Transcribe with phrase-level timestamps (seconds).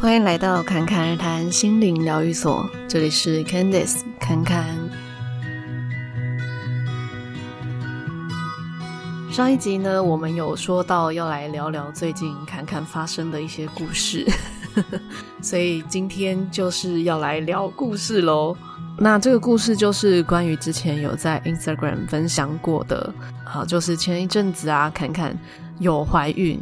[0.00, 4.74] 欢迎来到侃侃而谈心灵疗愈所，这里是 Candice 侃侃。
[9.30, 14.26] 上一集呢，我们有说到要来聊聊最近侃侃发生的一些故事，
[15.42, 18.56] 所以今天就是要来聊故事喽。
[18.96, 23.12] 那这个故事就是关于之前有在 Instagram 分享过的，
[23.44, 25.38] 啊，就是前一阵子啊，侃侃
[25.78, 26.58] 有怀孕。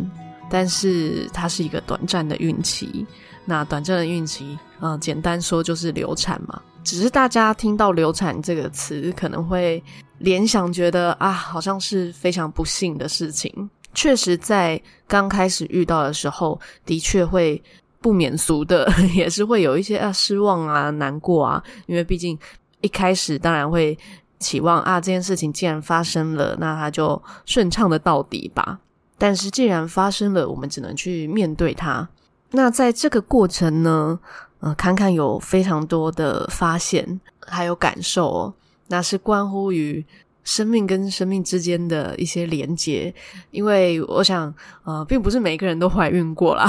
[0.50, 3.06] 但是它是一个短暂的孕期，
[3.48, 6.60] 那短暂的孕期，嗯、简单说就是流产嘛。
[6.84, 9.82] 只是大家听到流产这个词，可能会
[10.18, 13.70] 联想觉得啊，好像是非常不幸的事情。
[13.94, 17.60] 确实，在刚开始遇到的时候，的确会
[18.02, 22.38] 不免俗的， 也是会有一些啊失望啊、难过啊，因为毕竟
[22.82, 23.98] 一开始当然会
[24.38, 28.78] 期望啊，这件事情既然发生了，那它就顺畅的到底吧。
[29.16, 32.08] 但是既然发生了，我们只能去面对它。
[32.50, 34.18] 那在这个过程呢，
[34.60, 38.54] 呃，侃侃有非常多的发现，还有感受哦。
[38.88, 40.04] 那是关乎于
[40.44, 43.14] 生命跟生命之间的一些连结。
[43.50, 44.52] 因为我想，
[44.84, 46.66] 呃，并不是每个人都怀孕过啦。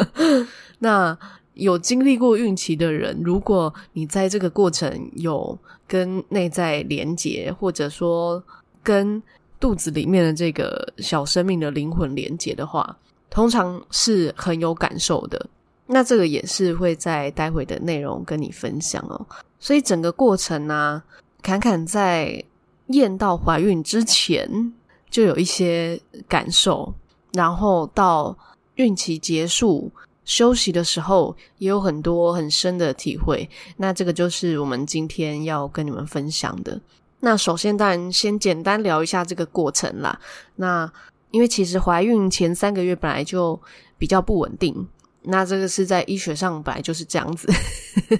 [0.80, 1.16] 那
[1.54, 8.42] 有经历过孕期的人，如果你在这个过程有跟内在连结，或者说
[8.82, 9.22] 跟
[9.58, 12.96] 肚子里面的这个小生命的灵魂连接的话，
[13.30, 15.48] 通常是很有感受的。
[15.86, 19.26] 那这个也是会在待会的内容跟你分享哦。
[19.58, 21.04] 所以整个过程呢、啊，
[21.42, 22.44] 坎坎在
[22.88, 24.72] 验到怀孕之前
[25.10, 26.94] 就有一些感受，
[27.32, 28.36] 然后到
[28.76, 29.90] 孕期结束
[30.24, 33.48] 休息的时候，也有很多很深的体会。
[33.76, 36.80] 那这个就是我们今天要跟你们分享的。
[37.18, 40.18] 那首先，当然先简单聊一下这个过程啦。
[40.56, 40.90] 那
[41.30, 43.60] 因为其实怀孕前三个月本来就
[43.98, 44.88] 比较不稳定，
[45.22, 47.48] 那这个是在医学上本来就是这样子。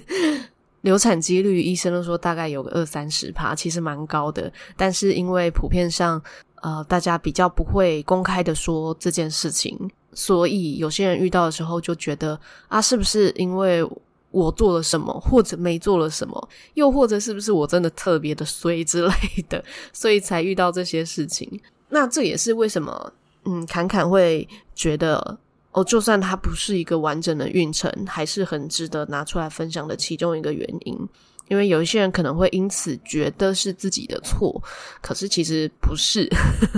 [0.81, 4.51] 流产几率医生都说大概有个二三十趴，其实蛮高的。
[4.75, 6.19] 但是因为普遍上，
[6.63, 9.77] 呃，大家比较不会公开的说这件事情，
[10.13, 13.87] 所以有些人遇到的时候就觉得啊，是不是因为
[14.31, 19.13] 我做了什么，或者没做了什么，又或者是不是我真的特别的衰之类
[19.47, 21.61] 的，所以才遇到这些事情。
[21.91, 23.13] 那这也是为什么，
[23.45, 25.37] 嗯，侃侃会觉得，
[25.71, 30.97] 哦，就算它不是一个完整的孕程，还是很值得拿出来分享的其中一个原因。
[31.49, 34.59] 因为有一些人可能会因此觉得是自己的错，
[35.01, 36.27] 可是其实不是。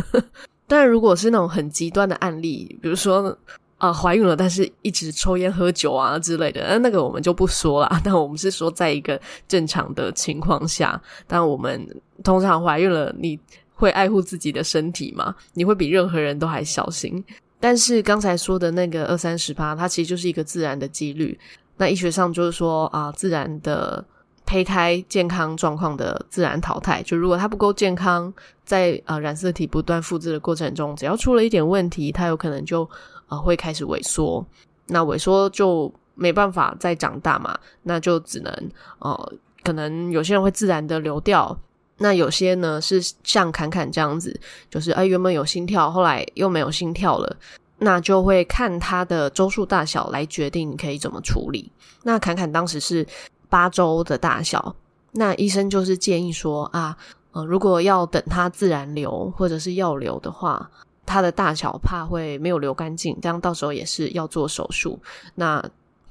[0.67, 3.37] 但如果是那种很极端的案例，比如说。
[3.79, 7.91] 啊，怀孕了，但是一直抽烟喝酒啊之类的，那那个我们就不说了。
[8.01, 11.85] 但我们是说，在一个正常的情况下，但我们
[12.23, 13.37] 通常怀孕了，你
[13.75, 15.35] 会爱护自己的身体吗？
[15.53, 17.23] 你会比任何人都还小心。
[17.59, 21.37] 但是刚才说的那个二三十趴，它其实就是一个自然的几率。
[21.77, 24.03] 那医学上就是说啊，自然的
[24.45, 28.33] 胚胎健康状况的自然淘汰，就如果它不够健康，
[28.63, 32.89] 在呃染色体不断复制的过程中，只要出了一点问题，它有可能就。
[33.29, 34.45] 呃，会开始萎缩，
[34.87, 38.69] 那萎缩就没办法再长大嘛，那就只能
[38.99, 39.33] 呃，
[39.63, 41.57] 可能有些人会自然的流掉，
[41.97, 44.39] 那有些呢是像侃侃这样子，
[44.69, 47.35] 就是哎原本有心跳，后来又没有心跳了，
[47.77, 51.71] 那就会看他的周数大小来决定可以怎么处理。
[52.03, 53.05] 那侃侃当时是
[53.49, 54.75] 八周的大小，
[55.11, 56.97] 那医生就是建议说啊，
[57.31, 60.69] 呃，如果要等他自然流或者是要流的话。
[61.05, 64.97] 它的大小怕会没有流干净，这样到时候也是要做手术。
[65.35, 65.61] 那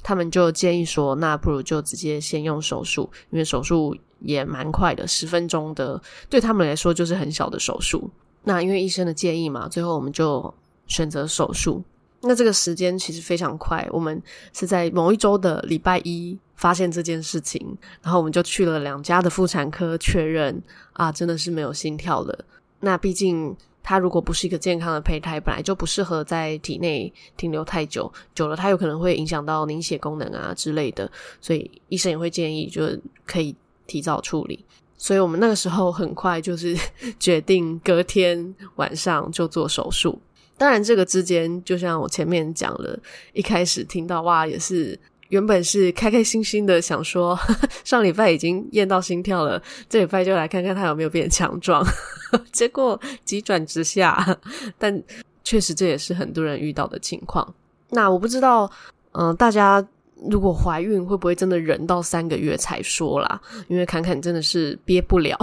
[0.03, 8.11] 他们就建议说，那不如就直接先用手术，因为手术也蛮快的，十分钟的，对他们来说就是很小的手术。
[8.45, 10.53] 那因为医生的建议嘛，最后我们就
[10.87, 11.83] 选择手术。
[12.23, 14.21] 那这个时间其实非常快，我们
[14.53, 22.45] 是在某一周的礼拜一发现这件事情，然后我们就去了两家的妇产科确认啊，真的是没有心跳了。
[22.81, 23.57] 那毕竟。
[23.83, 31.11] 它如果不是一个健康的胚胎，本来就不适合在体内停留太久，久了它有可能会影响到凝血功能啊之类的，
[31.41, 32.89] 所以医生也会建议就
[33.27, 33.55] 可以
[33.87, 34.65] 提早处理。
[34.97, 36.77] 所以我们那个时候很快就是
[37.19, 40.19] 决定隔天晚上就做手术。
[40.57, 42.99] 当然这个之间，就像我前面讲了，
[43.33, 44.99] 一开始听到哇也是。
[45.33, 47.39] 原本是开开心心的想说，
[47.85, 51.83] 上礼拜已经验到心跳了，这礼拜就来看看他有没有变强壮。
[52.53, 54.39] 结果急转直下，
[54.79, 55.03] 但
[55.43, 57.55] 确实这也是很多人遇到的情况。
[57.89, 58.71] 那我不知道，
[59.13, 59.83] 嗯、大家
[60.29, 63.41] 如果怀孕会不会真的忍到三个月才说啦？
[63.69, 65.39] 因为侃侃真的是憋不了，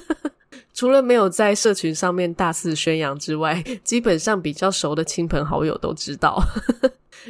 [0.74, 6.38] 除了没有在社群上面大肆宣扬之外，基本上比较熟的亲朋好友都知道，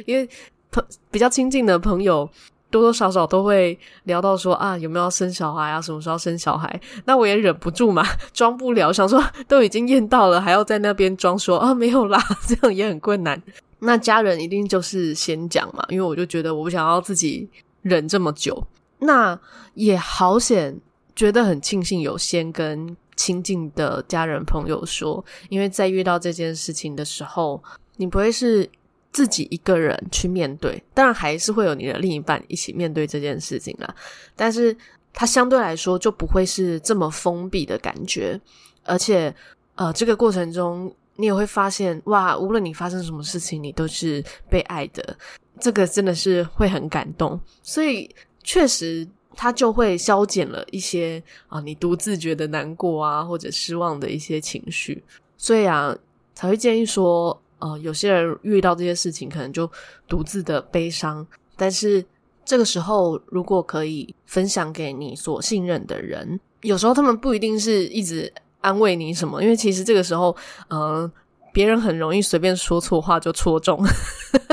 [0.05, 0.27] 因为。
[0.73, 2.29] 朋比较亲近的朋友，
[2.69, 5.79] 多多少少都会聊到说啊，有没有要生小孩啊？
[5.79, 6.81] 什么时候生小孩？
[7.05, 8.03] 那我也忍不住嘛，
[8.33, 13.41] 装不了，想说 都已经验到了，还要在那边装说啊没有啦， 这样也很困难。
[13.79, 17.47] 那家人一定就是先讲嘛，因为我就觉得我不想要自己
[17.83, 18.65] 忍这么久。
[18.99, 19.37] 那
[19.73, 20.79] 也好险，
[21.15, 27.61] 觉得很庆幸有先跟亲近的家人朋友说，因为在遇到这件事情的时候，
[27.97, 28.67] 你不会是
[29.13, 33.95] 自己一个人去面对，当然还是会有你的另一半一起面对这件事情啦。
[34.35, 34.75] 但是
[35.13, 38.37] 它相对来说就不会是这么封闭的感觉，
[38.83, 39.33] 而且
[39.75, 40.93] 呃，这个过程中。
[41.15, 44.19] 你也会发现，哇，无论你发生什么事情，你都是
[44.49, 45.15] 被爱的，
[45.59, 47.39] 这个真的是会很感动。
[47.61, 48.09] 所以，
[48.41, 55.03] 确实，它就会消减了一些啊，你独自觉得难过啊或者失望的一些情绪。
[55.37, 55.95] 所以啊，
[56.33, 59.69] 才会建议说，呃，有些人遇到这些事情，可能就
[60.07, 61.25] 独自的悲伤。
[61.55, 62.03] 但是，
[62.43, 68.31] 这个时候，如果可以分享给你所信任的人，有时候他们不一定是一直。
[68.63, 69.43] 安慰你什么？
[69.43, 70.33] 因为其实这个时候，
[70.69, 71.11] 嗯、呃，
[71.51, 73.77] 别人很容易随便说错话就戳中，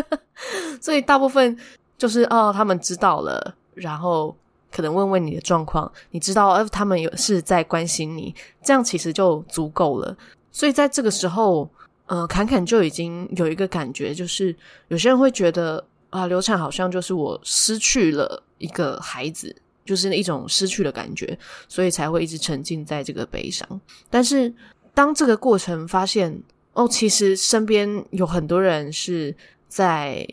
[0.83, 1.57] 所以大部分
[1.97, 4.37] 就是哦，他们知道了，然后
[4.73, 8.35] 可能问问你的状况，你知道，他们有是在关心你，
[8.65, 10.17] 这样其实就足够了。
[10.51, 11.71] 所以在这个时候，
[12.11, 14.55] 呃，侃侃就已经有一个感觉，就是
[14.89, 19.55] 有些人会觉得啊，流产好像就是我失去了一个孩子。
[19.83, 21.37] 就是一种失去的感觉，
[21.67, 23.67] 所以才会一直沉浸在这个悲伤。
[24.09, 24.53] 但是，
[24.95, 26.41] 当这个过程发现，
[26.75, 29.35] 哦，其实身边有很多人是
[29.67, 30.25] 在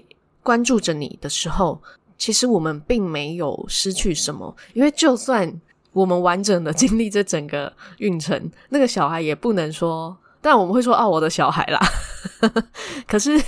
[0.44, 1.82] 关注着你的时候，
[2.20, 4.56] 其实我们并没有失去什么。
[4.74, 5.52] 因为就算
[5.92, 11.80] 我们完整的经历这整个孕程，那个小孩也不能说，但我们会说，哦，我的小孩啦。
[13.08, 13.42] 可是，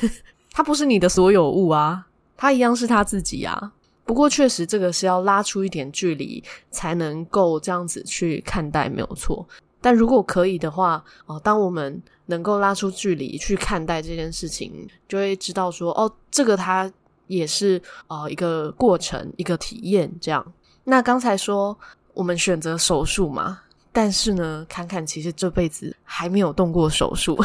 [0.51, 3.71] 他不是你的所有物啊，他一样是他自己啊。
[4.06, 9.47] 不过，确实这个是要拉出一点距离才能够这样子去看待，没有错。
[9.80, 16.92] 但如果可以的话，哦，当我们能够拉出距离去看待这件事情，就会知道说，哦，这个它
[17.27, 20.12] 也是呃一个过程，一个体验。
[20.19, 20.45] 这样。
[20.83, 21.77] 那刚才说
[22.15, 23.59] 我们选择手术嘛，
[23.99, 27.37] 但是呢，侃侃其实这辈子还没有动过手术，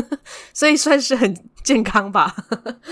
[0.52, 2.36] 所以算是很健康吧。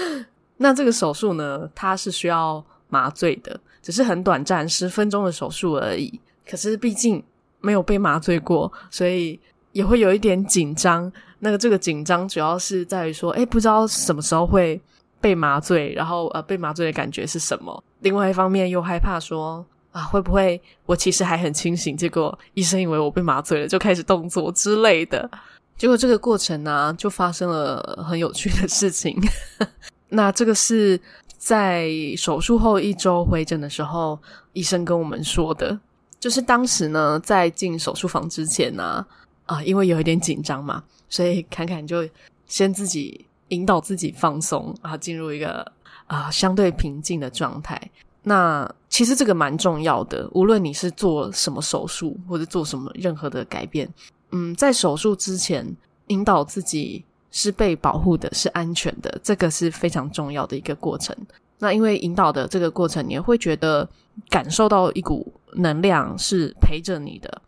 [0.56, 2.64] 那这个手术呢，它是需要。
[2.92, 6.20] 麻醉的，只是很短暂，十分钟的手术而已。
[6.44, 7.22] 可是毕竟
[7.60, 9.38] 没有被麻醉过，所以
[9.70, 11.12] 也会有一点紧张。
[11.38, 14.80] 那个这个紧张主要是在于说，诶，不知道什么时候会
[15.20, 17.80] 被麻醉，然后呃，被麻醉的感觉是什么。
[18.00, 25.30] 另外一方面又害怕说，啊，会不会我其实还很清醒，结果医生以为我被麻醉了，就开始动作之类的。
[25.76, 29.16] 结果这个过程呢，就发生了很有趣的事情。
[30.10, 31.00] 那这个是。
[31.42, 31.88] 在
[32.18, 34.18] 手术后一周回诊的时候，
[34.52, 35.80] 医生跟我们说的，
[36.20, 39.06] 就是当时呢，在进手术房之前呢，
[39.46, 42.06] 啊、因为有一点紧张嘛，所以侃侃就
[42.46, 45.66] 先自己引导自己放松，然后进入一个
[46.08, 47.80] 啊、相对平静的状态。
[48.22, 53.92] 那其实这个蛮重要的，无论你是做什么手术或者做什么任何的改变，
[54.32, 55.76] 嗯，在手术之前
[56.08, 57.04] 引导自己。
[57.32, 61.16] 是被保护的，是安全的，这个是非常重要的一个过程。
[61.60, 63.88] 那因为引导的这个过程，你会觉得
[64.28, 67.40] 感受到一股能量是陪着你的，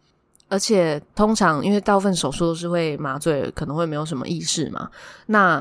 [0.47, 4.89] 而且通常因为大部分手术都是会麻醉，可能会没有什么意识嘛。
[5.27, 5.61] 那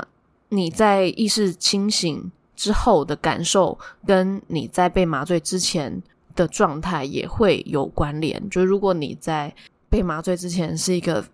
[0.50, 2.30] 你在意识清醒
[2.62, 3.76] 之后的感受，
[4.06, 6.02] 跟你在被麻醉之前
[6.36, 8.48] 的状态也会有关联。
[8.48, 9.52] 就如果你在
[9.90, 11.24] 被麻醉之前是一个。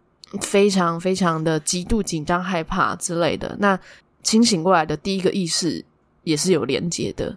[0.43, 3.81] 非常非常的极度紧张、害怕之类的，那
[4.23, 5.83] 清醒过来的第一个意识
[6.23, 7.35] 也是有连接的。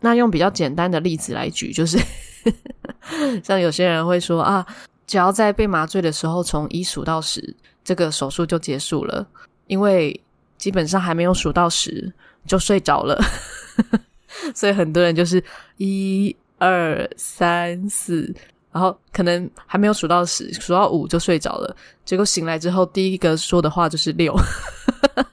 [0.00, 1.98] 那用比较简单的例子来举，就是
[3.42, 4.66] 像有些人会说啊，
[5.06, 9.26] 只要在被麻醉的时候从一数到十，这个手术就结束了，
[9.66, 10.20] 因为
[10.58, 12.12] 基本上还没有数到十
[12.46, 13.20] 就睡着了，
[14.54, 15.42] 所以很多人就是
[15.78, 18.34] 一二三四。
[18.72, 21.76] 然后可能还没有数到十，数到五就睡着了。
[22.04, 24.34] 结果醒来之后，第一个说的话就是六。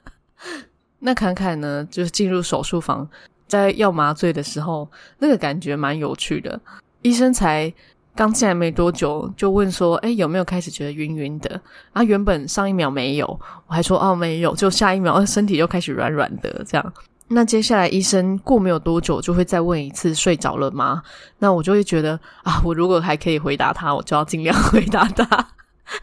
[1.00, 3.04] 那侃侃呢，就是进入手术房，
[3.48, 4.88] 在要麻醉的时候，
[5.18, 6.60] 那个感觉蛮有趣的。
[7.02, 7.74] 医生才
[8.14, 11.60] 刚进来没多久，就问说：“诶，有没有开始觉得晕晕的？”
[11.92, 13.26] 啊，原本上一秒没有，
[13.66, 16.92] 我还说：“哦，没有。”就下一秒，身体就开始软软的这样。
[17.28, 21.02] 那接下来医生过没有多久就会再问一次睡着了吗？
[21.38, 25.48] 那我就会觉得啊，我如果还可以回答他，我就要尽量回答他，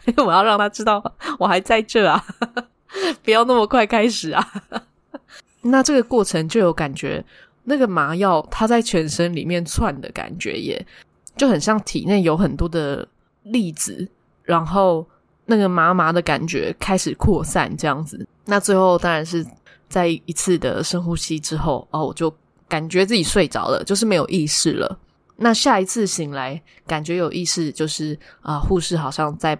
[0.06, 1.00] 因 为我要让他知道
[1.38, 2.24] 我还在这啊，
[3.22, 4.44] 不要那么快开始啊。
[5.62, 7.24] 那这个过程就有感觉，
[7.64, 10.84] 那个麻药它在全身里面窜的感觉也
[11.36, 13.06] 就很像体内有很多的
[13.44, 14.08] 粒子，
[14.42, 15.06] 然后
[15.46, 18.26] 那个麻麻的感觉开始扩散这样子。
[18.44, 19.46] 那最后当然是
[19.88, 22.32] 在一次的深呼吸之后，哦，我就
[22.68, 24.98] 感觉自己睡着了，就是没有意识了。
[25.36, 29.58] 那下一次醒来，感觉有意识，就是啊，护士好像在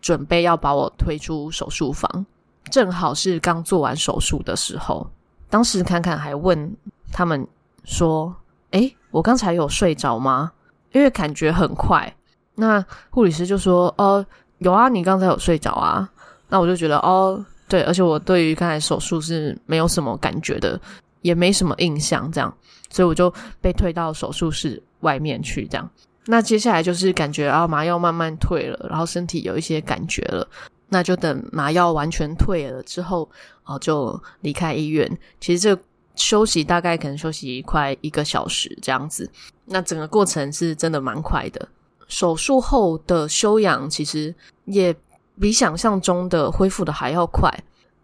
[0.00, 2.24] 准备要把我推出手术房，
[2.70, 5.06] 正好是刚做完手术的时候。
[5.50, 6.74] 当时侃侃还问
[7.12, 7.46] 他们
[7.84, 8.34] 说
[8.72, 10.52] ：“诶，我刚才有睡着吗？
[10.92, 12.12] 因为感觉很快。”
[12.56, 14.24] 那护理师就说：“哦，
[14.58, 16.08] 有啊，你刚才有睡着啊。”
[16.48, 20.80] 那我就觉得哦，对，而且我对于刚才手术是没有什么感觉的，
[21.22, 22.52] 也没什么印象，这样，
[22.90, 24.82] 所以我就被推到手术室。
[25.02, 25.88] 外面去这样，
[26.26, 30.44] 那接下来就是感觉啊麻药慢慢退了，然后身体有一些感觉了，
[30.88, 33.30] 那就等麻药完全退了之后，
[33.62, 35.08] 哦就离开医院。
[35.40, 35.80] 其实这
[36.18, 39.30] 休息大概可能休息快一个小时这样子，
[39.64, 41.66] 那整个过程是真的蛮快的。
[42.08, 44.34] 手术后的休养其实
[44.66, 44.94] 也
[45.40, 47.50] 比想象中的恢复的还要快，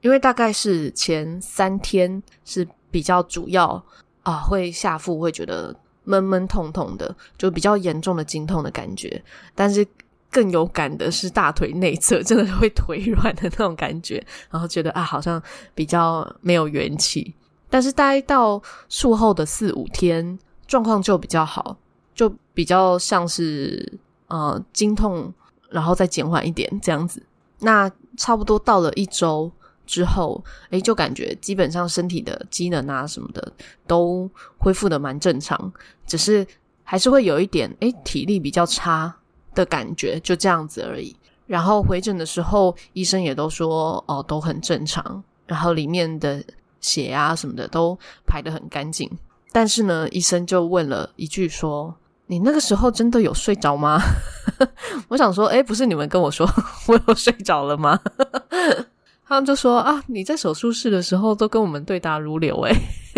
[0.01, 3.85] 因为大概是前三天是比较主要
[4.23, 5.77] 啊，会下腹会觉得。
[6.07, 9.87] 闷闷痛痛的，就比较严重的经痛的感觉，但是
[10.31, 15.43] 更有感的是大腿内侧，真的会腿软的那种感觉，然后觉得啊，好像
[15.75, 17.35] 比较没有元气。
[17.75, 21.77] 但是待到术后的四五天，状况就比较好，
[22.15, 25.35] 就比较像是呃经痛，
[25.71, 27.21] 然后再减缓一点这样子。
[27.59, 29.51] 那差不多到了一周。
[29.87, 33.53] 之后，诶，就感觉基本上身体的机能啊什么的
[33.89, 35.73] 都恢复的蛮正常，
[36.07, 36.47] 只是
[36.85, 39.13] 还是会有一点诶，体力比较差
[39.53, 41.15] 的感觉，就这样子而已。
[41.47, 46.43] 然后回诊的时候，医生也都说哦，都很正常，然后里面的
[46.85, 49.11] 血啊什么的都排得很干净。
[49.51, 51.95] 但是呢，医生就问了一句说
[52.27, 53.99] ：“你那个时候真的有睡着吗？”
[55.09, 56.45] 我想说，诶，不是你们跟我说
[56.89, 57.99] 我有睡着了吗？
[59.27, 62.77] 他们就说啊，你在手术室的时候都跟我们对答如流诶。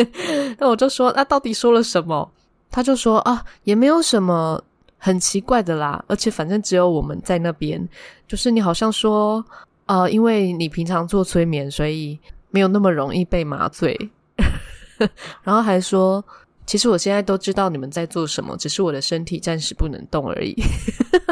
[0.58, 2.30] 那我就说，那、到底说了什么？
[2.70, 4.62] 他就说啊，也没有什么
[4.99, 7.88] 很奇怪的啦，而且反正只有我们在那边。
[8.28, 9.42] 就是你好像说，
[9.87, 12.18] 呃，因为你平常做催眠，所以
[12.50, 14.11] 没有那么容易被麻醉。
[15.43, 16.25] 然后还说，
[16.65, 20.55] 其实我现在都知道你们在做什么，只是我的身体暂时不能动而已。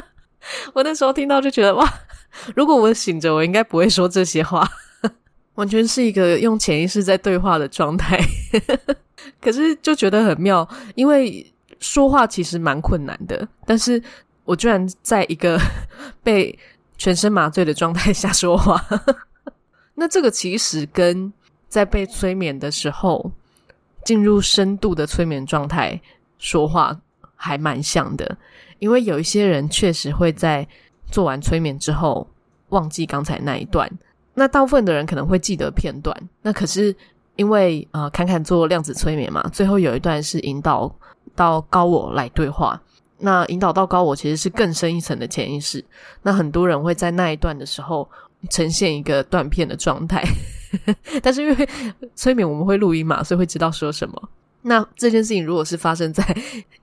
[0.75, 1.87] 我那时候听到就觉得哇。
[2.56, 4.68] 如果我醒着，我应该不会说这些话，
[5.54, 8.21] 完全是一个用潜意识在对话的状态。
[9.40, 11.47] 可是就觉得很妙，因为
[11.78, 14.02] 说话其实蛮困难的，但是
[14.44, 15.56] 我居然在一个
[16.25, 16.59] 被
[16.99, 18.85] 全身麻醉的状态下说话。
[19.94, 21.32] 那这个其实跟
[21.68, 23.30] 在被催眠的时候
[24.04, 26.00] 进入深度的催眠状态
[26.38, 27.00] 说话
[27.34, 28.36] 还蛮像的，
[28.78, 30.66] 因为有一些人确实会在。
[31.10, 32.26] 做完催眠之后，
[32.70, 33.88] 忘记刚才那一段。
[34.32, 36.16] 那大部分的人可能会记得片段。
[36.42, 36.96] 那可是
[37.36, 40.92] 因为呃，侃侃做量子催眠嘛，最后有一段是引导
[41.36, 42.80] 到高我来对话。
[43.18, 45.84] 那引导到高我其实是更深一层的潜意识。
[46.22, 48.08] 那很多人会在那一段的时候
[48.50, 50.24] 呈现一个断片的状态。
[51.22, 51.68] 但是因为
[52.14, 54.28] 催眠我们会录音嘛，所以会知道说什么。
[54.62, 56.24] 那这件事情如果是发生在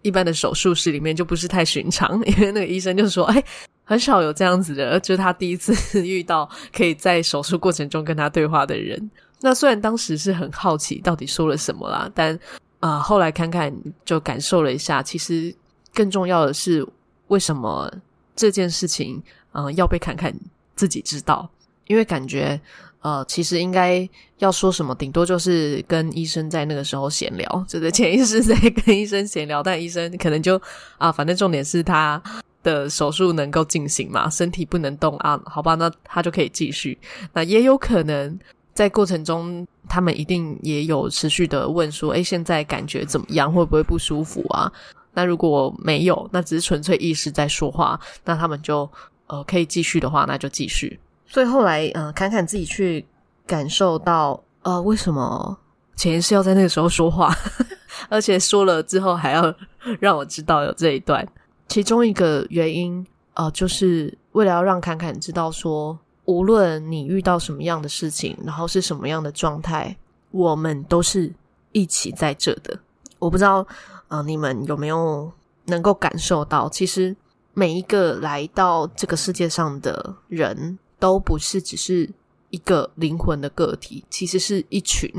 [0.01, 3.43] 一般的手术室里面，就不是太寻常， 因为那个医生就说：“哎。”
[3.83, 9.11] 很少有这样子的，就是他第一次遇到可以在手术过程中跟他对话的人。
[9.41, 12.39] 那虽然当时是很好奇到底说了什么啦，但
[12.79, 13.73] 啊、后来看看
[14.05, 15.53] 就感受了一下，其实
[15.93, 16.87] 更重要的是
[17.27, 17.91] 为什么
[18.33, 20.33] 这件事情嗯、要被侃侃
[20.81, 21.47] 自己知道，
[21.85, 22.59] 因为感觉
[23.01, 24.09] 呃，其实应该
[24.39, 30.59] 要说什么，顶多就是跟医生在那个时候闲聊，就是潜意识在跟医生闲聊，但医生可能就
[30.97, 32.19] 啊，反正重点是他。
[32.63, 34.29] 的手术能够进行嘛？
[34.29, 35.41] 身体不能动啊？
[35.47, 36.95] 好吧，那他就可以继续。
[37.33, 38.39] 那也有可能
[38.71, 43.51] 在过程中，他们一定也有持续的问说：“诶，现在感觉怎么样？
[43.51, 44.71] 会不会不舒服啊？”
[45.11, 48.87] 那如果没有，那只是纯粹意识在说话，那他们就
[49.31, 50.99] 呃可以继续的话，那就继续。
[51.25, 53.05] 所以后来，呃，侃侃自己去
[53.47, 55.57] 感受到，呃，为什么
[55.95, 57.33] 潜意识要在那个时候说话，
[58.09, 59.53] 而且说了之后还要
[59.99, 61.25] 让我知道有这一段。
[61.69, 69.95] 其中一个原因，呃，就是为了要让侃侃知道说，无论你遇到什么样的事情，然后是什么样的状态，
[70.31, 71.33] 我们都是
[71.71, 72.77] 一起在这的。
[73.19, 73.65] 我不知道，
[74.09, 75.31] 呃，你们有没有
[75.67, 77.15] 能够感受到，其实
[77.53, 82.09] 每一个来到这个世界上的人都不是只是
[82.49, 85.09] 一个灵魂的个体，其实是一群。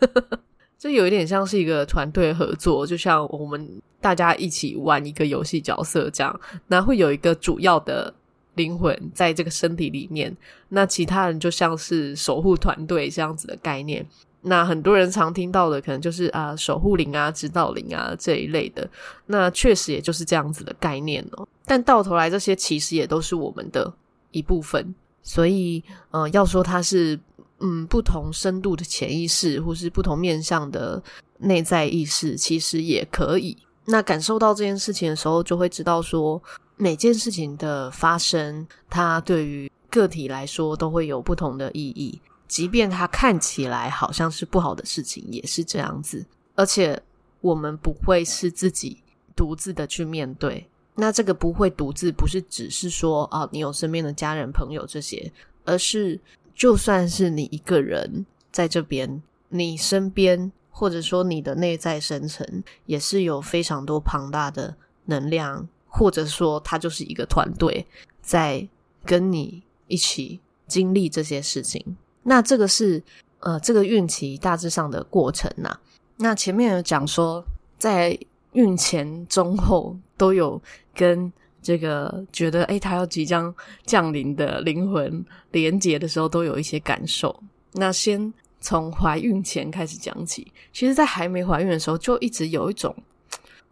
[0.78, 8.14] 这有一点像是一个团队合作，就像我们大家一起玩一个游戏角色这样，那会有一个主要的
[8.54, 10.36] 灵魂在这个身体里面，
[10.68, 14.06] 那其他人就像是守护团队这样子的概念。
[14.48, 18.88] 那很多人常听到的可能就是啊守护灵啊、指导灵啊这一类的，
[19.26, 21.46] 那确实也就是这样子的概念哦。
[21.66, 23.92] 但到头来，这些其实也都是我们的
[24.30, 27.18] 一部分，所以呃，要说它是
[27.60, 31.02] 嗯不同深度的潜意识，或是不同面向的
[31.38, 33.56] 内在意识，其实也可以。
[33.84, 36.42] 那感受到这件事情的时候，就会知道说，
[36.76, 42.20] 每件事情的发生，它对于个体来说都会有不同的意义。
[42.48, 46.26] 即便它看起来好像是不好的事情，也是这样子。
[46.54, 47.00] 而且
[47.40, 49.02] 我们不会是自己
[49.36, 50.66] 独自的去面对。
[50.94, 55.30] 那这个不会独自，不是只是说啊，你有身边的家人朋友这些，
[55.64, 56.18] 而是
[56.56, 67.86] 就算是你一个人在这边，你身边或者说你的内在深层，也是有非常多庞大的能量，或者说它就是一个团队
[68.20, 68.68] 在
[69.04, 71.96] 跟你一起经历这些事情。
[72.22, 73.02] 那这个是
[73.40, 75.78] 呃，这个孕期大致上的过程呐、
[76.16, 77.44] 那前面有讲说，
[77.78, 78.18] 在
[78.52, 80.60] 孕前、中、后都有
[80.94, 81.32] 跟
[81.62, 83.54] 这个觉得诶，他要即将
[83.86, 87.38] 降临的灵魂连接的时候，都有一些感受。
[87.72, 90.50] 那先从怀孕前开始讲起。
[90.72, 92.94] 其实，在还没怀孕的时候，就一直有一种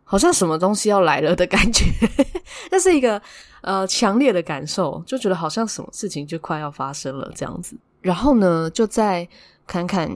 [0.05, 1.85] 好像什么东西要来了的感觉。
[2.71, 3.21] 那是一个
[3.63, 7.77] 呃强烈的感受，就觉得好像什么事情就快要发生了这样子。
[8.01, 9.29] 然后呢，就在
[9.67, 10.11] 侃侃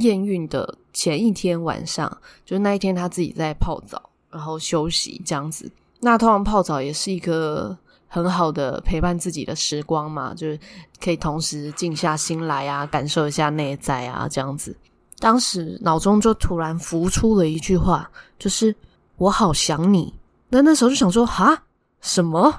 [0.00, 2.10] 验孕的前一天晚上，
[2.44, 5.70] 就是那一天他自己在泡澡，然后休息这样子。
[6.00, 7.76] 那通常泡澡也是一个
[8.06, 10.58] 很好的陪伴自己的时光嘛，就是
[11.02, 14.76] 可以同时静下心来啊，感受一下内在啊，这样子。
[15.18, 18.74] 当时脑中就突然浮出了一句话，就是
[19.16, 20.12] “我好想你”。
[20.50, 21.62] 那那时候就想说，哈，
[22.00, 22.52] 什么？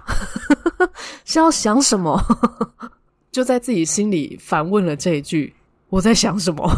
[1.24, 2.20] 是要想什么？
[3.36, 5.54] 就在自己心里反问了这一句
[5.92, 6.72] ：“我在想什么？”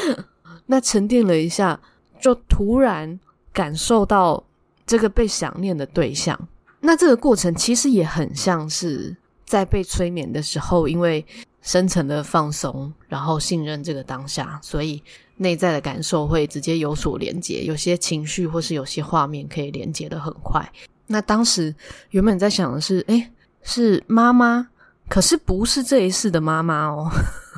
[0.66, 1.80] 那沉淀了一下，
[2.20, 3.18] 就突然
[3.50, 4.44] 感受到
[4.84, 6.38] 这个被想念的对象。
[6.80, 11.24] 那这个过程其实也很像是在被催眠的时候，因为
[11.62, 15.02] 深层的放松，然后信任这个当下，所以
[15.38, 20.70] 内在的感受会直接有所连接，有些情绪或是有些画面可以连接得很快。
[21.06, 21.74] 那当时
[22.10, 23.30] 原本在想的是：诶，
[23.62, 24.68] 是妈妈。
[25.08, 27.10] 可是不是这一世的妈妈哦，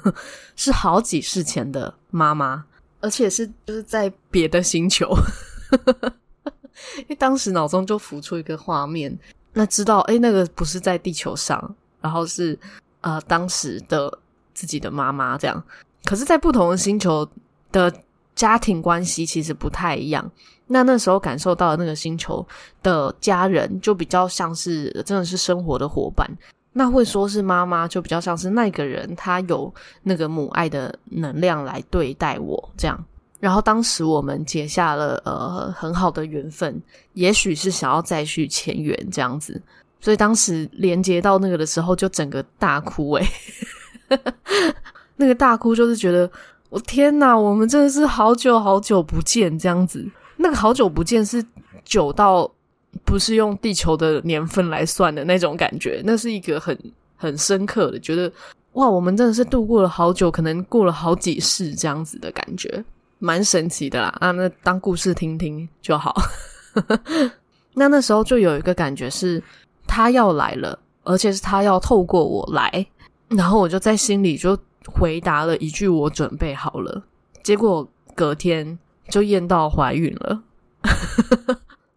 [0.57, 2.65] 是好几世前的妈妈，
[3.01, 5.15] 而且是就是在别的星球。
[6.99, 9.17] 因为当时脑中就浮出一个画面，
[9.53, 12.59] 那知道诶，那个不是在地球上，然后是
[13.03, 14.19] 呃当时的
[14.55, 15.63] 自己的妈妈这样。
[16.05, 17.29] 可是，在不同的星球
[17.71, 17.93] 的
[18.35, 20.31] 家庭关系其实不太一样。
[20.67, 22.47] 那那时候感受到那个星球
[22.83, 26.27] 的家人，就比较像是真的是生活的伙伴。
[26.73, 29.73] 那会说是妈妈，就比较像是那个人，他有
[30.05, 33.05] 那个母爱的能量来对待我这样。
[33.41, 36.81] 然后当时我们结下了呃很好的缘分，
[37.15, 39.61] 也许是想要再续前缘这样子。
[40.01, 43.27] 所以当时连接到那个的时候，就整个大哭诶、
[44.09, 44.21] 欸、
[45.17, 46.31] 那个大哭就是觉得
[46.69, 50.09] 我天哪，我们真的是好久好久不见这样子。
[50.37, 51.45] 那个好久不见是
[51.85, 52.51] 久到。
[53.05, 56.77] 不是用地球的年份来算的那种感觉，那是一个很
[57.17, 58.31] 很深刻的，觉得
[58.73, 62.85] 哇，我们真的是度过了好久，可能过了好几世这样子的感觉，
[63.19, 64.09] 蛮神奇的啦。
[64.21, 66.15] 啊，那当故事听听就好。
[67.75, 69.43] 那那时候就有一个感觉是，
[69.87, 72.87] 他要来了，而且是他要透过我来，
[73.29, 77.03] 然后我就在心里就回答了一句：“我准备好了。”
[77.43, 80.43] 结果隔天就验到怀孕了。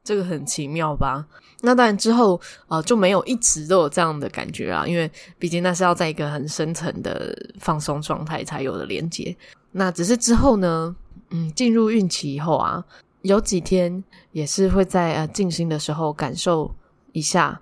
[0.04, 1.26] 这个很奇妙吧？
[1.62, 9.34] 那当然之后呃就没有一直都有这样的感觉啊，因为毕竟那是要在一个很深层的放松状态才有的连接。
[9.72, 10.94] 那只是之后呢，
[11.30, 12.84] 嗯，进入孕期以后啊，
[13.22, 16.70] 有几天也是会在呃静心的时候感受
[17.14, 17.62] 一下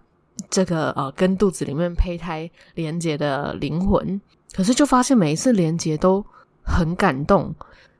[0.49, 4.19] 这个呃跟肚子里面胚胎连接的灵魂，
[4.51, 6.25] 可是就发现每一次连接都
[6.63, 7.53] 很感动，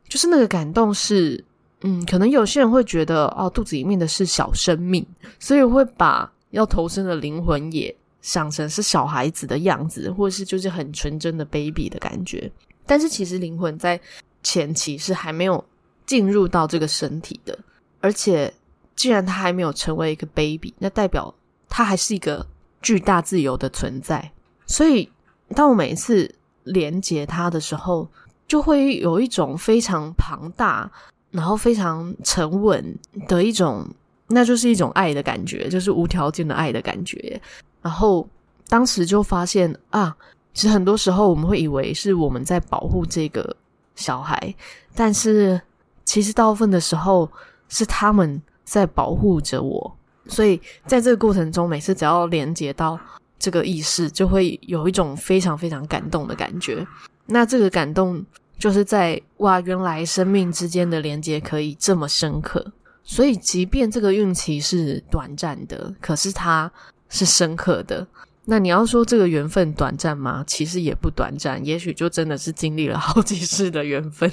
[0.10, 1.46] 就是那个感动是。
[1.82, 5.06] 嗯，可能有些人会觉得哦，肚子里面的是小生命，
[5.40, 12.52] 所以会把要投生的灵魂也想成是小孩子的样子，或是就是很纯真的 baby 的感觉。
[12.86, 14.00] 但是其实灵魂在
[14.44, 15.64] 前期是还没有
[16.06, 17.58] 进入到这个身体的，
[18.00, 18.54] 而且
[18.96, 21.34] 既然他还没有成为一个 baby，那代表
[21.70, 22.46] 他还是一个
[22.82, 24.32] 巨大自由的存在。
[24.68, 25.10] 所以
[25.56, 28.08] 当我每一次连接他的时候，
[28.48, 30.92] 就会有一种非常庞大，
[31.32, 33.88] 然后非常沉稳的一种，
[34.28, 37.42] 那就是一种爱的感觉，就是无条件的爱的感觉。
[37.82, 38.28] 然后
[38.68, 40.14] 当时就发现啊，
[40.54, 43.56] 其实很多时候我们会以为是我们在保护这个
[43.96, 44.54] 小孩，
[44.94, 45.60] 但是
[46.04, 47.30] 其实大部分的时候
[47.70, 49.96] 是他们在保护着我。
[50.28, 53.00] 所以在这个过程中，每次只要连接到
[53.40, 56.86] 这个意识，就会有一种非常非常感动的感觉。
[57.26, 58.22] 那这个感动。
[58.62, 62.64] 就是在哇，原来生命之间的连接可以这么深刻，
[63.04, 66.72] 所以即便这个孕期是短暂的，可是它
[67.10, 68.06] 是深刻的。
[68.46, 70.44] 那你要说这个缘分短暂吗？
[70.46, 74.32] 其实也不短暂，也许就真的是经历了好几世的缘分。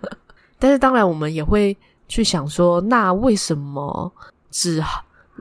[0.58, 1.76] 但是当然，我们也会
[2.08, 4.10] 去想说，那为什么
[4.50, 4.82] 只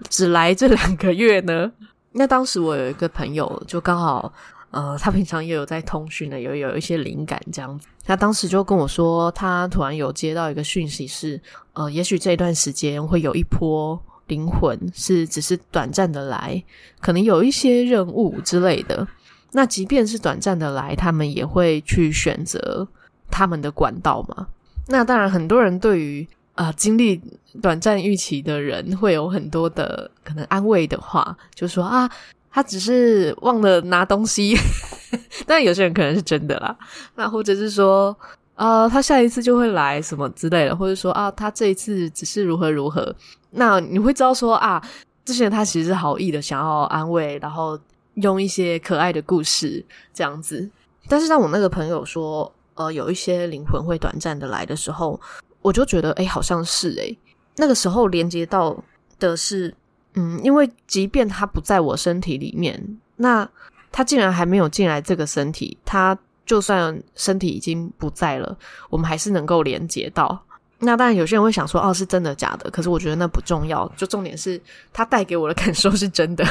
[0.09, 1.71] 只来这两个月呢？
[2.11, 4.33] 那当时我有一个朋友，就刚好。
[4.75, 7.87] 呃，他平常也有在通讯的，有有一些灵感这样子。
[8.03, 16.61] 他当时就跟我说，他突然有接到一个讯息是，呃，也许这一段时间会有一波灵魂是只是短暂的来，
[16.99, 19.07] 可能有一些任务之类的。
[19.53, 22.85] 那即便是短暂的来，他们也会去选择
[23.31, 24.45] 他们的管道嘛。
[24.87, 27.21] 那当然，很多人对于啊、呃、经历
[27.61, 32.11] 短暂预期的人会有很多的可能安慰的话，就说啊。
[32.55, 34.55] 他只是忘了拿东西，
[35.45, 36.73] 但有些人可能是真的啦。
[37.15, 38.17] 那或者是说，
[38.55, 43.13] 呃，他下一次就会来什么之类的，或者说啊，他这一次只是如何如何。
[43.51, 44.81] 那你会知道说啊，
[45.25, 47.77] 这些人他其实是好意的，想要安慰，然后
[48.13, 50.69] 用一些可爱的故事这样子。
[51.09, 55.19] 但是当我那个朋友说，呃，有一些灵魂会短暂的来的时候，
[55.61, 57.17] 我就觉得，诶，好像是诶，
[57.57, 58.81] 那个时候连接到
[59.19, 59.75] 的是。
[60.15, 63.47] 嗯，因为即便他不在我身体里面，那
[63.91, 68.57] 他竟然还没有进来这个身体，他就算身体已经不在了，
[68.89, 70.41] 我们还是能够连接到。
[70.79, 72.69] 那当然，有些人会想说，哦，是真的假的？
[72.69, 76.45] 可是我觉得那不重要，就重点是他带给我的 感受是真的。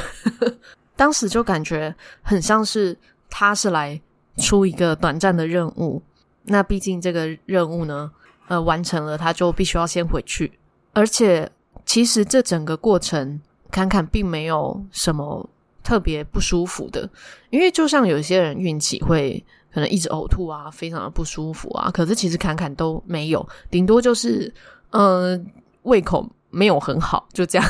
[0.96, 2.96] 当时就感觉很像是
[3.29, 4.00] 他是来
[4.38, 6.03] 出一个短暂的任务，
[6.44, 8.11] 那毕竟这个任务呢，
[8.48, 10.53] 呃，完成了，他就必须要先回去，
[10.92, 11.50] 而且
[11.85, 13.40] 其实这整个过程。
[13.74, 15.44] 侃侃并没有什么
[15.82, 17.10] 特别不舒服的，
[17.50, 24.54] 因为就像有些人孕期会可能一直呕吐啊，非常的不舒服啊，可是其实侃侃都没有，顶多就是
[24.90, 25.44] 嗯、
[25.82, 27.68] 胃口没有很好，就这样，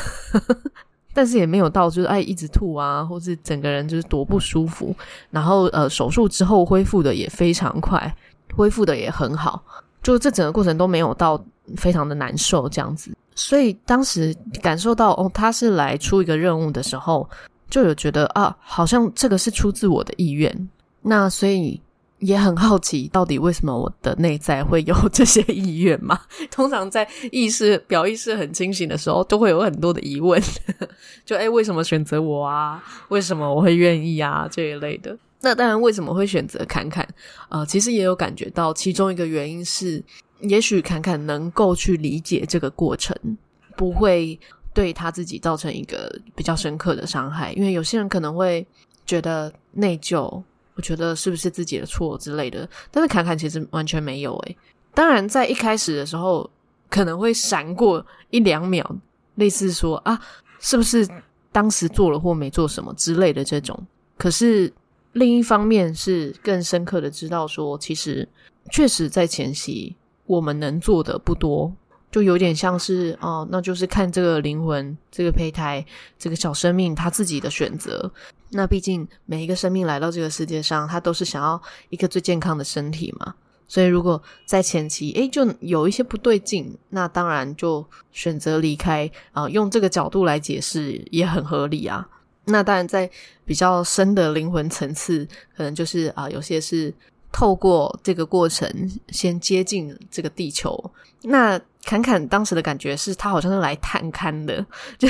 [1.11, 4.95] 但是也没有到就是哎一直吐啊，或是整个人就是多不舒服，
[5.31, 8.15] 然后呃手术之后恢复的也非常快，
[8.55, 9.63] 恢复的也很好，
[10.03, 11.43] 就这整个过程都没有到
[11.77, 13.11] 非常的难受这样子。
[13.35, 17.29] 所以当时感受到哦，他是来出一个任务的时候，
[17.69, 20.69] 就有觉得啊，好像这个是出自我的意愿。
[21.01, 21.79] 那所以
[22.19, 26.17] 也很好奇，到底为什么我的内在会有这些意愿嘛？
[26.49, 30.41] 通常在意识表意识很清醒的时候，都会有很多的疑问，
[31.25, 32.81] 就诶，为什么选择我啊？
[33.09, 34.47] 为什么我会愿意啊？
[34.49, 35.15] 这一类的。
[35.41, 37.05] 那当然，为什么会选择侃侃？
[37.49, 40.01] 呃，其实也有感觉到，其中一个原因是。
[40.39, 43.15] 也许侃侃能够去理解这个过程，
[43.77, 44.37] 不会
[44.73, 47.53] 对他自己造成一个比较深刻的伤害。
[47.53, 48.65] 因为有些人可能会
[49.05, 50.43] 觉得内疚，
[50.75, 52.67] 我觉得是不是自己的错之类的。
[52.91, 54.57] 但是侃侃其实完全没有诶。
[54.93, 56.49] 当然，在一开始的时候
[56.89, 58.95] 可能会闪过一两秒，
[59.35, 60.19] 类似说啊，
[60.59, 61.07] 是不是
[61.51, 63.81] 当时做了或没做什么之类的这种。
[64.17, 64.71] 可是
[65.13, 68.27] 另一方面是更深刻的知道说，其实
[68.69, 69.95] 确实在前期。
[70.25, 71.71] 我们能做的不多，
[72.11, 75.85] 就有点像是哦，那就是看这个灵魂、这个胚胎、
[76.17, 78.11] 这个小生命他自己的选择。
[78.51, 83.35] 那毕竟每一个生命来到这个世界上，他都是想要一个最健康的身体嘛。
[83.67, 89.49] 所以如果在前期，诶，就有一些不对劲，那当然就选择离开啊。
[89.49, 92.07] 用这个角度来解释也很合理啊。
[92.45, 93.09] 那当然在
[93.43, 96.93] 比较深的灵魂层次，可能就是啊，有些是。
[97.35, 98.65] 透过这个过程，
[99.09, 100.73] 先接近这个地球。
[101.21, 104.65] 那侃侃当时的感觉是他好像是来探勘的，
[104.97, 105.05] 就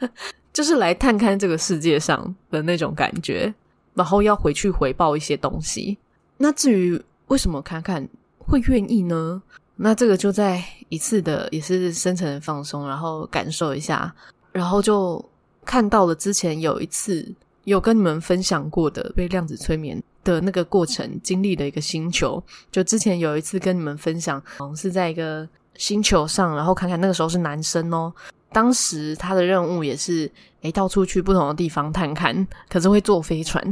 [0.52, 3.54] 就是来探勘这个世界上的那种感觉，
[3.94, 5.96] 然后要回去回报一些东西。
[6.38, 8.04] 那至于为什么侃侃
[8.36, 9.40] 会愿意呢？
[9.76, 14.12] 那这个就在一次的也是深层的放松，然后感受一下，
[14.50, 15.24] 然后就
[15.64, 24.42] 看到了之前有一次有跟你们分享过的被量子催眠的那个过程经历的一个星球，就之前有一次跟你们分享，
[24.74, 28.12] 是在一个星球上，然后看看那个时候是男生哦，
[28.52, 30.30] 当时他的任务也是，
[30.62, 33.62] 诶，到处去不同的地方探看，可是会坐飞船，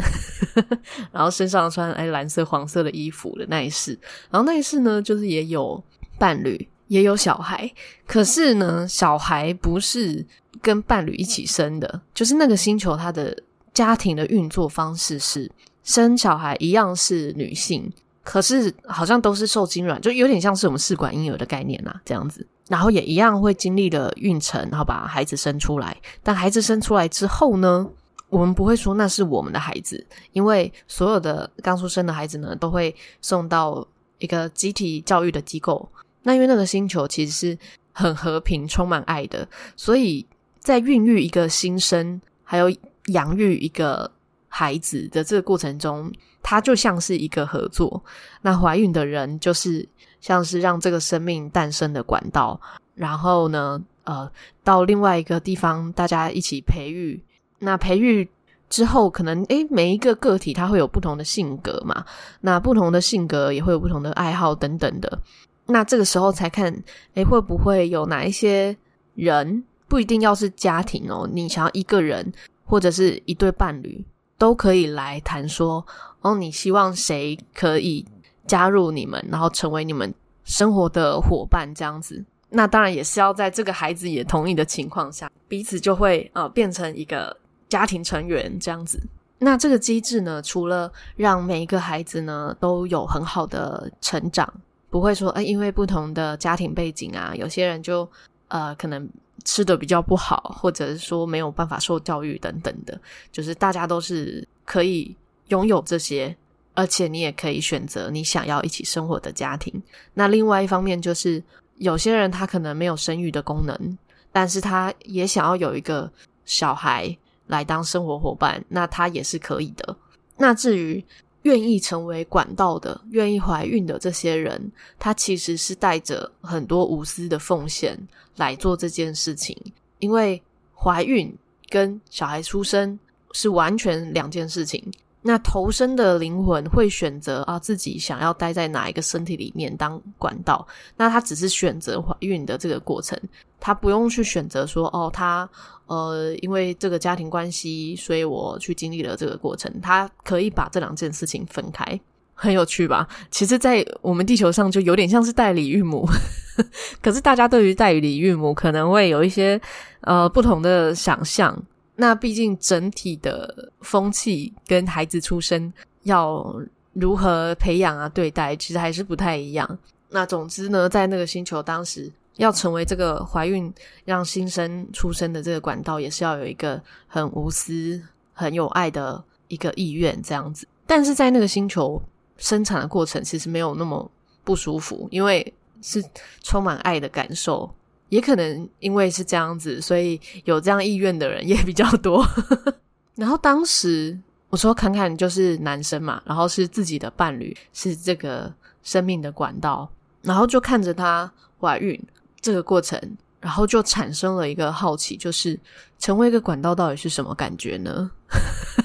[1.11, 3.99] 然后身上穿诶蓝色、黄色的衣服的那一世，
[4.31, 5.83] 然后那一世呢，就是也有
[6.19, 7.71] 伴侣，也有小孩，
[8.07, 10.27] 可是呢，小孩不是
[10.61, 13.37] 跟伴侣一起生的，就是那个星球它的
[13.73, 15.51] 家庭的运作方式是
[15.85, 17.93] 生小孩一样是女性。
[18.25, 22.47] 可是好像都是受精卵，就有点像是我们试管婴儿的概念啦，这样子。
[22.69, 26.01] 然后也一样会经历了孕程，然后把孩子生出来。
[26.23, 27.85] 但孩子生出来之后呢，
[28.29, 33.85] 我们不会说那是我们的孩子，因为所有的刚出生的孩子呢，都会送到
[34.19, 35.89] 一个集体教育的机构。
[36.23, 37.59] 那因为那个星球其实是
[37.91, 40.25] 很和平、充满爱的，所以
[40.61, 42.73] 在孕育一个新生，还有
[43.07, 44.09] 养育一个
[44.53, 46.13] 孩子的这个过程中。
[46.45, 48.03] 它就像是一个合作，
[48.41, 49.89] 那怀孕的人就是
[50.21, 52.61] 像是让这个生命诞生的管道，
[52.97, 54.29] 然后呢，呃，
[54.65, 57.23] 到另外一个地方大家一起培育。
[57.61, 58.29] 那培育
[58.69, 62.05] 之后，可能诶，每一个个体它会有不同的性格嘛，
[62.41, 65.21] 那不同的性格也会有不同的爱好等等的。
[65.67, 66.77] 那这个时候才看，
[67.15, 68.77] 诶，会不会有哪一些
[69.15, 72.33] 人，不一定要是家庭哦，你想要一个人
[72.65, 74.05] 或者是一对伴侣。
[74.43, 75.87] 都可以来谈说，
[76.23, 78.05] 哦，你希望谁可以
[78.45, 82.25] 加入你们，然后成为你们生活的伙伴这样子。
[82.49, 87.37] 那当然也是要在这个孩子也同意的情况下，彼此就会呃变成一个
[87.69, 89.01] 家庭成员这样子。
[89.39, 94.53] 那这个机制呢，除了让每一个孩子呢都有很好的成长，
[94.91, 98.11] 不会说，哎，因为不同的家庭背景啊，有些人就
[98.49, 99.09] 呃可能。
[99.45, 103.01] 吃的比较不好，或者是说没有办法受教育等等的，
[103.31, 105.17] 就是大家都是可以
[105.49, 106.35] 拥有这些，
[106.75, 109.83] 而且你也可以选择你想要一起生活的家庭。
[110.15, 111.43] 那另外一方面就是，
[111.79, 113.99] 有些人他可能没有生育的功能，
[114.31, 116.11] 但是他也想要有一个
[116.45, 117.17] 小孩
[117.49, 119.97] 来当生活伙伴，那他也是可以的。
[120.39, 121.05] 那至于，
[121.43, 127.99] 愿意成为管道的、愿意怀孕的这些人，他其实是带着很多无私的奉献
[128.37, 129.57] 来做这件事情。
[129.99, 130.41] 因为
[130.75, 131.33] 怀孕
[131.69, 132.99] 跟小孩出生
[133.33, 134.85] 是完全两件事情。
[135.25, 140.67] 那投生的灵魂会选择啊，自己想要待在哪一个身体里面当管道。
[140.97, 143.17] 那他只是选择怀孕的这个过程，
[143.63, 145.49] 他不用去选择说哦，他。
[145.87, 149.71] 呃，因为这个家庭关系，所以我去经历了这个过程。
[149.83, 152.01] 他可以把这两件事情分开，
[152.33, 153.07] 很有趣吧？
[153.31, 156.09] 其实，在我们地球上就有点像是代理孕母，
[157.03, 159.61] 可是大家对于代理孕母可能会有一些
[160.03, 161.63] 呃不同的想象。
[161.97, 165.71] 那毕竟整体的风气跟孩子出生
[166.05, 166.57] 要
[166.95, 169.79] 如何培养啊、对待，其实还是不太一样。
[170.09, 172.11] 那总之呢，在那个星球当时。
[172.37, 173.73] 要成为这个怀孕
[174.05, 180.67] 让新生出生的这个管道，也是要有一个很无私、很有爱的一个意愿这样子。
[180.87, 182.03] 但是在那个星球
[182.37, 184.11] 生产的过程，其实没有那么
[184.45, 186.03] 不舒服，因为是
[186.43, 187.73] 充满爱的感受。
[188.09, 192.23] 也可能因为是这样子，所以有这样意愿的人也比较多。
[193.17, 194.19] 然后当时
[194.51, 199.91] 我说侃侃就是男生嘛，然后是自己的伴侣，是这个生命的管道，
[200.21, 201.99] 然后就看着他怀孕。
[202.43, 203.01] 这个过程，
[203.41, 205.59] 然后就产生了一个好奇，就是
[205.99, 208.11] 成为一个管道到底是什么感觉呢？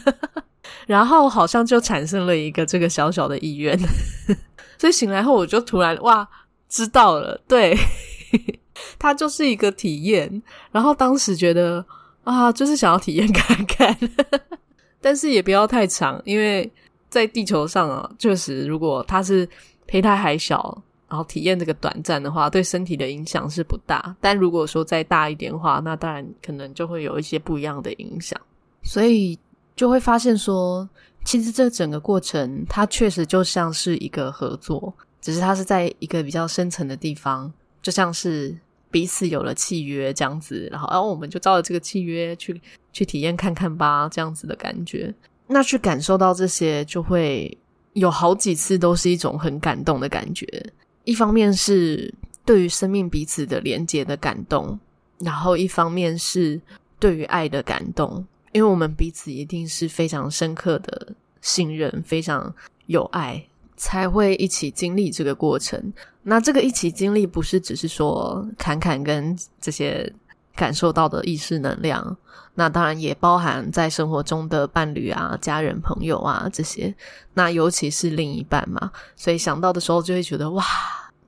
[0.85, 3.77] 然后好像就产生了一个这个小小的意愿，
[4.77, 6.25] 所以醒来后我就突然哇，
[6.69, 7.75] 知道了，对，
[8.97, 10.41] 它就是一个体验。
[10.71, 11.83] 然后当时觉得
[12.23, 13.97] 啊，就是想要体验看看，
[15.01, 16.71] 但是也不要太长，因为
[17.09, 19.49] 在地球上啊，确实如果它是
[19.87, 20.83] 胚胎还小。
[21.09, 24.15] 然后体验这个短暂的话，对身体的影响是不大。
[24.19, 28.39] 但如果说再大一点的话，那当然可能就会有一些不一样的影响。
[28.83, 29.37] 所以
[29.75, 30.87] 就会发现说，
[31.23, 38.53] 其实这整个过程它确实就像是一个合作，只是它是在一个比较深层的地方，就像是
[38.91, 40.67] 彼此有了契约这样子。
[40.71, 42.59] 然后，然后我们就照着这个契约去
[42.91, 45.13] 去体验看看吧，这样子的感觉。
[45.47, 47.57] 那去感受到这些，就会
[47.93, 50.45] 有好几次都是一种很感动的感觉。
[51.07, 54.77] 一方面是对于生命彼此的连结的感动，
[55.19, 56.59] 然后一方面是
[56.99, 62.53] 对于爱的感动，因为我们彼此一定是非常深刻的信任，非常
[62.87, 63.41] 有爱，
[63.77, 65.93] 才会一起经历这个过程。
[66.23, 70.13] 那这个一起经历，不是只是说侃侃跟这些
[70.57, 72.17] 感受到的意识能量，
[72.55, 76.93] 那当然也包含在生活中的伴侣啊、家人、朋友啊这些。
[77.33, 80.65] 那尤其是另一半嘛，所以想到的时候就会觉得哇。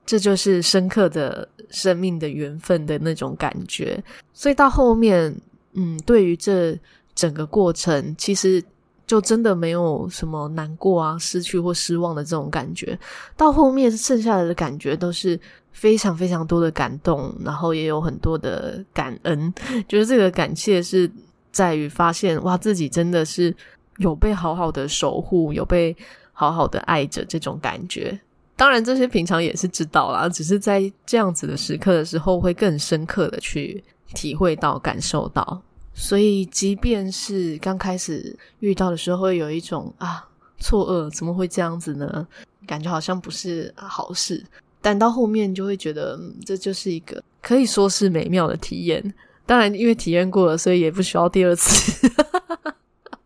[0.06, 4.02] 这就是深刻的生命的缘分的那种感觉。
[4.32, 5.32] 所以到后面，
[5.74, 6.76] 嗯，对于这
[7.14, 8.60] 整个过程，其实
[9.06, 12.98] 就真的没有什么难过啊、失去或失望的这种感觉。
[13.36, 15.38] 到后面剩下来的感觉都是
[15.72, 19.52] 非常非常多的感动，然后也有很多的感恩。
[19.88, 21.10] 就是这个感谢是
[21.50, 23.54] 在于发现，哇，自己真的是
[23.98, 25.96] 有被好好的守护，有被
[26.32, 28.18] 好好的爱着这种感觉。
[28.56, 33.82] 当然，这些平常也是知道啦，只是在这样子的时刻的时候，会更深刻的去
[34.14, 35.62] 体会到、感受到。
[35.94, 40.28] 所以，即便是刚开始遇到的时候，会有一种啊
[40.58, 42.26] 错愕，怎么会这样子呢？
[42.66, 44.44] 感觉好像不是好事。
[44.80, 49.14] 但到后面就会觉得，嗯，这就是一个可以说是美妙的体验。
[49.46, 52.10] 当然，因为体验过了，所以也不需要第二次。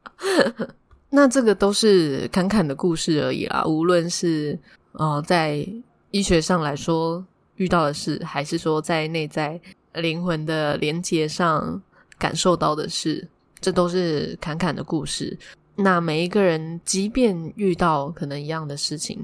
[1.11, 3.65] 那这个都是侃侃的故事而已啦。
[3.65, 4.59] 无论是
[4.93, 5.67] 呃在
[6.11, 7.25] 医学上来说
[7.57, 9.61] 遇到的事，还是说在内在
[9.95, 11.83] 灵魂的连接上。
[12.17, 13.27] 感受到的事，
[13.61, 15.37] 这都是侃侃的故事。
[15.75, 19.19] 那每一个人，即便遇到可能一样的事情，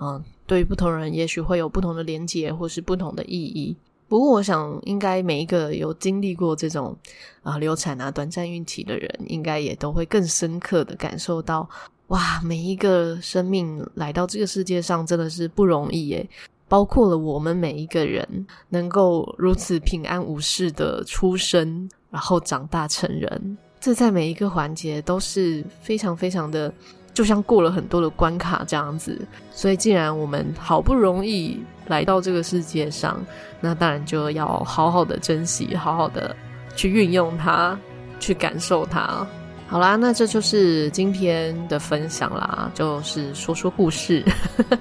[0.00, 3.76] 嗯，对于不同人，也许会有不同的连接，或是不同的意义。
[4.08, 6.96] 不过，我想，应该每一个有经历过这种
[7.42, 11.68] 啊流产啊短暂孕期的人，应该也都会更深刻的感受到，
[12.06, 16.28] 哇，每一个生命来到这个世界上，真的是不容易耶。
[16.66, 21.88] 包括了我们每一个人，能够如此平安无事的出生。
[22.10, 26.72] 然后长大成人，这在每一个环节都是非常非常的，
[27.18, 29.20] 就像过了很多的关卡这样子。
[29.50, 33.20] 所以，既然我们好不容易来到这个世界上，
[33.60, 36.36] 那当然就要好好的珍惜，好好的
[36.76, 37.76] 去运用它，
[38.20, 39.26] 去感受它。
[39.66, 44.24] 好啦，那这就是今天的分享啦，就是说说故事。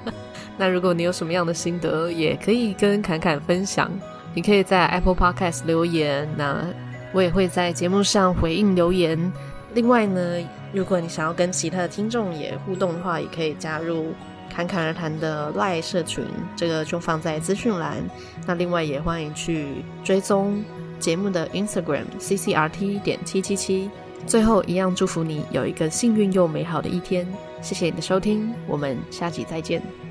[0.60, 3.90] 那如果你有什么样的心得，也可以跟侃侃分享。
[4.36, 6.30] 你可以在 Apple Podcast 留言。
[6.38, 6.64] 那
[7.14, 9.34] 我也会在节目上回应留言。
[9.74, 10.22] 另外呢，
[10.74, 14.14] 如果你想要跟其他的听众也互动的话，也可以加入
[14.50, 16.26] 侃侃而谈的 LINE 社群，
[16.56, 17.98] 这个就放在资讯栏。
[18.46, 20.64] 那另外也欢迎去追踪
[21.00, 23.90] 节目的 Instagram CCRT 点七七七。
[24.26, 27.26] 最后一样祝福你有一个幸运又美好的一天。
[27.62, 30.07] 谢谢你的收听，我们下集再见。